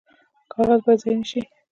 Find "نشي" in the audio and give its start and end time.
1.19-1.39